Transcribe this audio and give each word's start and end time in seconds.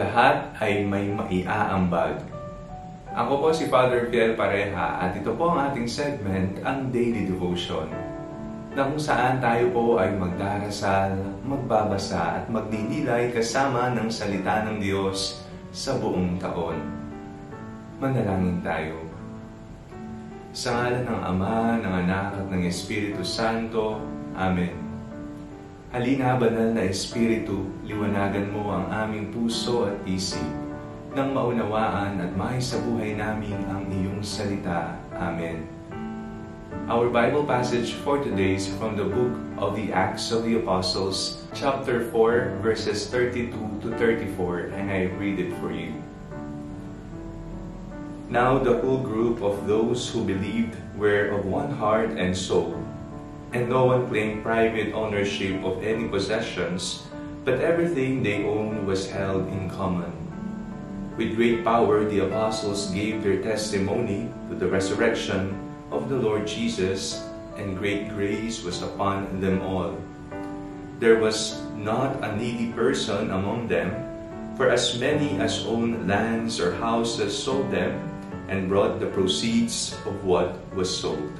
Lahat 0.00 0.48
ay 0.64 0.80
may 0.88 1.12
maiaambag. 1.12 2.24
Ako 3.12 3.36
po 3.36 3.48
si 3.52 3.68
Father 3.68 4.08
Fiel 4.08 4.32
Pareha 4.32 4.96
at 4.96 5.12
ito 5.12 5.36
po 5.36 5.52
ang 5.52 5.68
ating 5.68 5.84
segment, 5.84 6.56
ang 6.64 6.88
Daily 6.88 7.28
Devotion, 7.28 7.84
na 8.72 8.88
kung 8.88 8.96
saan 8.96 9.44
tayo 9.44 9.68
po 9.76 10.00
ay 10.00 10.16
magdarasal, 10.16 11.20
magbabasa 11.44 12.40
at 12.40 12.44
magdidilay 12.48 13.28
kasama 13.28 13.92
ng 13.92 14.08
salita 14.08 14.64
ng 14.64 14.80
Diyos 14.80 15.44
sa 15.68 15.92
buong 16.00 16.40
taon. 16.40 16.80
Manalangin 18.00 18.64
tayo. 18.64 18.96
Sa 20.56 20.80
ngalan 20.80 21.04
ng 21.04 21.20
Ama, 21.28 21.76
ng 21.76 21.94
Anak 22.08 22.40
at 22.40 22.46
ng 22.48 22.64
Espiritu 22.64 23.20
Santo. 23.20 24.00
Amen. 24.32 24.89
Halina, 25.90 26.38
banal 26.38 26.70
na 26.70 26.86
Espiritu, 26.86 27.66
liwanagan 27.82 28.54
mo 28.54 28.70
ang 28.70 28.94
aming 28.94 29.34
puso 29.34 29.90
at 29.90 29.98
isip 30.06 30.38
nang 31.18 31.34
maunawaan 31.34 32.22
at 32.22 32.30
buhay 32.86 33.18
namin 33.18 33.58
ang 33.66 33.90
iyong 33.90 34.22
salita. 34.22 34.94
Amen. 35.18 35.66
Our 36.86 37.10
Bible 37.10 37.42
passage 37.42 37.98
for 38.06 38.22
today 38.22 38.54
is 38.54 38.70
from 38.78 38.94
the 38.94 39.02
book 39.02 39.34
of 39.58 39.74
the 39.74 39.90
Acts 39.90 40.30
of 40.30 40.46
the 40.46 40.62
Apostles, 40.62 41.42
chapter 41.58 42.06
4, 42.14 42.62
verses 42.62 43.10
32 43.10 43.50
to 43.82 43.90
34, 43.98 44.70
and 44.70 44.94
I 44.94 45.10
read 45.18 45.42
it 45.42 45.50
for 45.58 45.74
you. 45.74 45.90
Now 48.30 48.62
the 48.62 48.78
whole 48.78 49.02
group 49.02 49.42
of 49.42 49.66
those 49.66 50.06
who 50.06 50.22
believed 50.22 50.78
were 50.94 51.34
of 51.34 51.50
one 51.50 51.74
heart 51.74 52.14
and 52.14 52.30
soul 52.30 52.78
and 53.52 53.68
no 53.68 53.86
one 53.86 54.06
claimed 54.06 54.42
private 54.42 54.94
ownership 54.94 55.62
of 55.64 55.82
any 55.82 56.06
possessions, 56.06 57.02
but 57.44 57.58
everything 57.58 58.22
they 58.22 58.44
owned 58.46 58.86
was 58.86 59.10
held 59.10 59.48
in 59.48 59.68
common. 59.70 60.12
With 61.16 61.34
great 61.34 61.64
power, 61.64 62.04
the 62.04 62.24
apostles 62.26 62.94
gave 62.94 63.22
their 63.22 63.42
testimony 63.42 64.30
to 64.48 64.54
the 64.54 64.68
resurrection 64.68 65.58
of 65.90 66.08
the 66.08 66.16
Lord 66.16 66.46
Jesus, 66.46 67.26
and 67.58 67.76
great 67.76 68.08
grace 68.14 68.62
was 68.62 68.82
upon 68.82 69.40
them 69.40 69.60
all. 69.62 69.98
There 71.00 71.18
was 71.18 71.60
not 71.74 72.22
a 72.22 72.36
needy 72.36 72.72
person 72.72 73.30
among 73.34 73.66
them, 73.66 73.90
for 74.56 74.70
as 74.70 75.00
many 75.00 75.40
as 75.40 75.66
owned 75.66 76.06
lands 76.06 76.60
or 76.60 76.76
houses 76.78 77.36
sold 77.36 77.70
them, 77.72 77.98
and 78.48 78.68
brought 78.68 79.00
the 79.00 79.10
proceeds 79.10 79.94
of 80.06 80.24
what 80.24 80.54
was 80.74 80.90
sold 80.90 81.32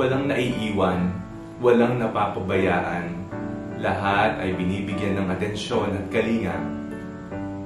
walang 0.00 0.32
naiiwan, 0.32 1.12
walang 1.60 2.00
napapabayaan. 2.00 3.20
Lahat 3.84 4.40
ay 4.40 4.56
binibigyan 4.56 5.20
ng 5.20 5.28
atensyon 5.28 5.92
at 5.92 6.08
kalinga. 6.08 6.56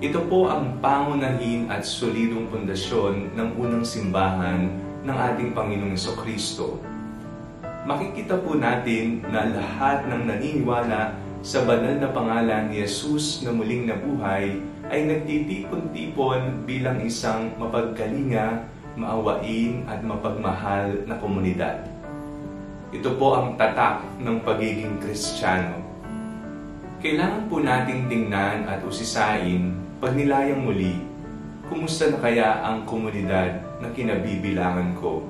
Ito 0.00 0.24
po 0.32 0.48
ang 0.48 0.80
pangunahin 0.80 1.68
at 1.68 1.84
solidong 1.84 2.48
pundasyon 2.48 3.36
ng 3.36 3.48
unang 3.60 3.84
simbahan 3.84 4.72
ng 5.04 5.12
ating 5.12 5.52
Panginoong 5.52 6.00
Kristo. 6.24 6.80
Makikita 7.84 8.40
po 8.40 8.56
natin 8.56 9.20
na 9.28 9.52
lahat 9.52 10.08
ng 10.08 10.24
naniniwala 10.24 11.12
sa 11.44 11.68
banal 11.68 12.00
na 12.00 12.08
pangalan 12.16 12.72
ni 12.72 12.80
Jesus 12.80 13.44
na 13.44 13.52
muling 13.52 13.92
nabuhay 13.92 14.56
ay 14.88 15.04
nagtitipon-tipon 15.04 16.64
bilang 16.64 16.96
isang 17.04 17.52
mapagkalinga, 17.60 18.64
maawain 18.96 19.84
at 19.84 20.00
mapagmahal 20.00 20.96
na 21.04 21.20
komunidad. 21.20 21.91
Ito 22.92 23.16
po 23.16 23.40
ang 23.40 23.56
tatak 23.56 24.04
ng 24.20 24.44
pagiging 24.44 25.00
Kristiyano. 25.00 25.80
Kailangan 27.00 27.48
po 27.48 27.64
nating 27.64 28.04
tingnan 28.04 28.68
at 28.68 28.84
usisain 28.84 29.72
pag 29.96 30.12
nilayang 30.12 30.60
muli, 30.60 31.00
kumusta 31.72 32.12
na 32.12 32.20
kaya 32.20 32.60
ang 32.60 32.84
komunidad 32.84 33.64
na 33.80 33.88
kinabibilangan 33.96 34.92
ko? 35.00 35.24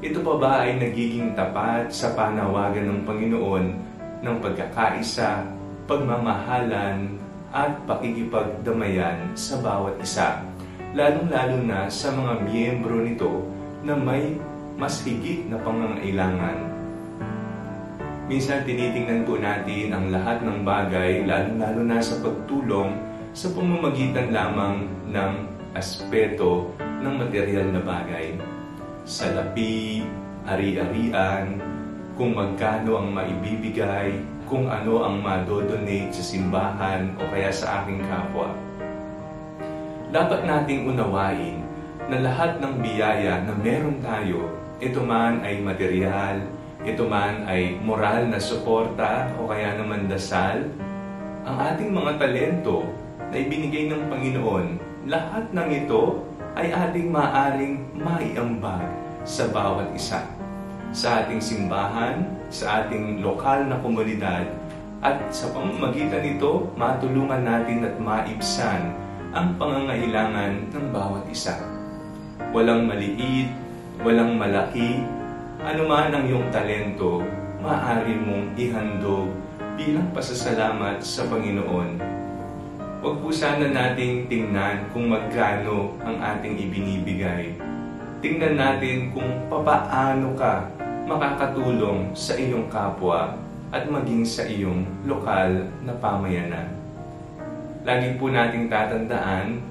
Ito 0.00 0.24
pa 0.24 0.34
ba 0.40 0.52
ay 0.64 0.80
nagiging 0.80 1.36
tapat 1.36 1.92
sa 1.92 2.16
panawagan 2.16 2.88
ng 2.88 3.00
Panginoon 3.04 3.64
ng 4.24 4.36
pagkakaisa, 4.40 5.44
pagmamahalan, 5.84 7.20
at 7.52 7.84
pakikipagdamayan 7.84 9.36
sa 9.36 9.60
bawat 9.60 9.92
isa, 10.00 10.40
lalong-lalo 10.96 11.68
na 11.68 11.92
sa 11.92 12.16
mga 12.16 12.48
miyembro 12.48 12.96
nito 13.04 13.44
na 13.84 13.92
may 13.92 14.40
mas 14.80 15.04
higit 15.04 15.44
na 15.52 15.60
pangangailangan 15.60 16.77
Minsan 18.28 18.68
tinitingnan 18.68 19.24
po 19.24 19.40
natin 19.40 19.88
ang 19.88 20.12
lahat 20.12 20.44
ng 20.44 20.60
bagay, 20.60 21.24
lalo-lalo 21.24 21.80
na 21.80 21.96
sa 21.96 22.20
pagtulong 22.20 22.92
sa 23.32 23.48
pamamagitan 23.56 24.28
lamang 24.28 24.84
ng 25.08 25.32
aspeto 25.72 26.68
ng 26.76 27.24
material 27.24 27.72
na 27.72 27.80
bagay. 27.80 28.36
Salapi, 29.08 30.04
ari-arian, 30.44 31.56
kung 32.20 32.36
magkano 32.36 33.00
ang 33.00 33.16
maibibigay, 33.16 34.12
kung 34.44 34.68
ano 34.68 35.08
ang 35.08 35.24
madodonate 35.24 36.12
sa 36.12 36.20
simbahan 36.20 37.16
o 37.16 37.24
kaya 37.32 37.48
sa 37.48 37.80
aking 37.80 38.04
kapwa. 38.12 38.52
Dapat 40.12 40.44
nating 40.44 40.84
unawain 40.84 41.64
na 42.12 42.20
lahat 42.20 42.60
ng 42.60 42.76
biyaya 42.84 43.40
na 43.48 43.56
meron 43.56 44.04
tayo, 44.04 44.52
ito 44.84 45.00
man 45.00 45.40
ay 45.40 45.64
material, 45.64 46.44
ito 46.86 47.10
man 47.10 47.42
ay 47.50 47.74
moral 47.82 48.30
na 48.30 48.38
suporta 48.38 49.34
o 49.42 49.50
kaya 49.50 49.74
naman 49.74 50.06
dasal, 50.06 50.62
ang 51.42 51.56
ating 51.74 51.90
mga 51.90 52.22
talento 52.22 52.86
na 53.34 53.36
ibinigay 53.40 53.90
ng 53.90 54.06
Panginoon, 54.06 54.66
lahat 55.10 55.50
ng 55.50 55.68
ito 55.74 56.22
ay 56.54 56.70
ating 56.70 57.10
maaring 57.10 57.82
maiambag 57.98 58.86
sa 59.26 59.50
bawat 59.50 59.90
isa. 59.94 60.22
Sa 60.94 61.24
ating 61.24 61.42
simbahan, 61.42 62.24
sa 62.48 62.84
ating 62.84 63.26
lokal 63.26 63.66
na 63.66 63.76
komunidad, 63.82 64.46
at 64.98 65.18
sa 65.30 65.50
pamamagitan 65.54 66.26
nito, 66.26 66.70
matulungan 66.74 67.46
natin 67.46 67.86
at 67.86 67.94
maibsan 68.02 68.90
ang 69.30 69.54
pangangailangan 69.54 70.74
ng 70.74 70.86
bawat 70.90 71.22
isa. 71.30 71.54
Walang 72.50 72.90
maliit, 72.90 73.50
walang 74.02 74.34
malaki, 74.34 75.04
ano 75.58 75.90
man 75.90 76.14
ang 76.14 76.22
iyong 76.22 76.54
talento, 76.54 77.18
maaari 77.58 78.14
mong 78.14 78.54
ihandog 78.54 79.26
bilang 79.74 80.06
pasasalamat 80.14 81.02
sa 81.02 81.26
Panginoon. 81.26 81.98
Huwag 83.02 83.16
po 83.22 83.30
sana 83.34 83.66
nating 83.66 84.30
tingnan 84.30 84.86
kung 84.94 85.10
magkano 85.10 85.98
ang 86.02 86.18
ating 86.18 86.62
ibinibigay. 86.62 87.54
Tingnan 88.22 88.58
natin 88.58 89.10
kung 89.14 89.46
papaano 89.50 90.34
ka 90.38 90.66
makakatulong 91.06 92.10
sa 92.14 92.38
iyong 92.38 92.66
kapwa 92.70 93.34
at 93.74 93.86
maging 93.86 94.22
sa 94.26 94.46
iyong 94.46 94.86
lokal 95.06 95.66
na 95.82 95.94
pamayanan. 95.98 96.70
Lagi 97.82 98.14
po 98.18 98.30
nating 98.30 98.70
tatandaan 98.70 99.62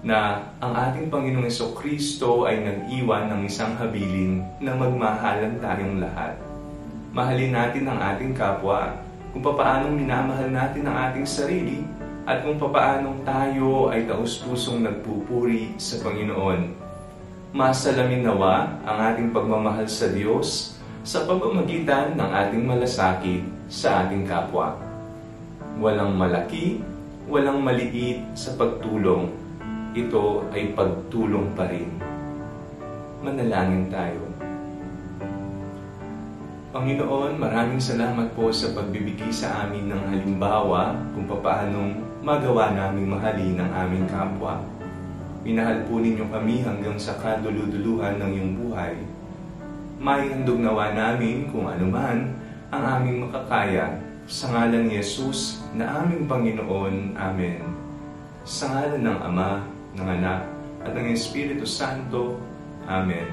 na 0.00 0.48
ang 0.64 0.72
ating 0.72 1.12
Panginoong 1.12 1.44
Yeso 1.44 1.76
Kristo 1.76 2.48
ay 2.48 2.64
nag-iwan 2.64 3.28
ng 3.28 3.40
isang 3.44 3.76
habilin 3.76 4.40
na 4.56 4.72
magmahalan 4.72 5.60
tayong 5.60 6.00
lahat. 6.00 6.40
Mahalin 7.12 7.52
natin 7.52 7.84
ang 7.84 8.00
ating 8.00 8.32
kapwa, 8.32 8.96
kung 9.30 9.44
papaanong 9.44 9.92
minamahal 10.00 10.48
natin 10.48 10.88
ang 10.88 10.96
ating 11.10 11.28
sarili, 11.28 11.84
at 12.24 12.40
kung 12.40 12.56
papaanong 12.56 13.20
tayo 13.28 13.92
ay 13.92 14.08
taus-pusong 14.08 14.88
nagpupuri 14.88 15.76
sa 15.76 16.00
Panginoon. 16.00 16.60
Masalamin 17.50 18.24
nawa 18.24 18.72
ang 18.86 18.98
ating 19.12 19.34
pagmamahal 19.34 19.84
sa 19.90 20.08
Diyos 20.08 20.78
sa 21.02 21.26
pamamagitan 21.26 22.14
ng 22.14 22.30
ating 22.30 22.62
malasakit 22.64 23.42
sa 23.66 24.06
ating 24.06 24.24
kapwa. 24.24 24.78
Walang 25.76 26.14
malaki, 26.14 26.78
walang 27.26 27.60
maliit 27.60 28.22
sa 28.38 28.54
pagtulong 28.54 29.49
ito 29.90 30.46
ay 30.54 30.70
pagtulong 30.78 31.50
pa 31.58 31.66
rin. 31.66 31.90
Manalangin 33.26 33.90
tayo. 33.90 34.22
Panginoon, 36.70 37.34
maraming 37.34 37.82
salamat 37.82 38.30
po 38.38 38.54
sa 38.54 38.70
pagbibigay 38.70 39.34
sa 39.34 39.66
amin 39.66 39.90
ng 39.90 40.02
halimbawa 40.06 40.94
kung 41.10 41.26
paanong 41.26 41.98
magawa 42.22 42.70
naming 42.70 43.10
mahalin 43.10 43.58
ang 43.58 43.70
aming 43.74 44.06
kapwa. 44.06 44.62
Minahal 45.42 45.82
po 45.90 45.98
ninyo 45.98 46.30
kami 46.30 46.62
hanggang 46.62 46.94
sa 46.94 47.18
kaduluduluhan 47.18 48.22
ng 48.22 48.30
iyong 48.30 48.54
buhay. 48.62 48.94
May 49.98 50.30
handog 50.30 50.62
nawa 50.62 50.94
namin 50.94 51.50
kung 51.50 51.66
anuman 51.66 52.30
ang 52.70 52.82
aming 53.02 53.26
makakaya 53.26 53.98
sa 54.30 54.54
ngalan 54.54 54.86
ni 54.86 55.02
Jesus 55.02 55.58
na 55.74 56.06
aming 56.06 56.30
Panginoon. 56.30 57.18
Amen. 57.18 57.66
Sa 58.46 58.70
ngalan 58.70 59.02
ng 59.02 59.18
Ama, 59.26 59.79
ng 59.98 60.06
Anak, 60.06 60.46
at 60.82 60.94
ng 60.94 61.10
Espiritu 61.10 61.66
Santo. 61.66 62.38
Amen. 62.90 63.28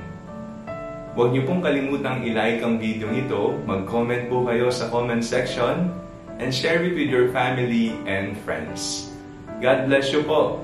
Huwag 1.17 1.33
niyo 1.33 1.49
pong 1.49 1.65
kalimutang 1.65 2.21
i-like 2.21 2.61
ang 2.61 2.77
video 2.77 3.09
ito, 3.09 3.57
mag-comment 3.65 4.29
po 4.29 4.45
kayo 4.45 4.69
sa 4.69 4.85
comment 4.93 5.25
section, 5.25 5.89
and 6.37 6.53
share 6.53 6.85
it 6.85 6.93
with 6.93 7.09
your 7.09 7.33
family 7.33 7.97
and 8.05 8.37
friends. 8.45 9.09
God 9.57 9.89
bless 9.89 10.13
you 10.13 10.21
po. 10.21 10.61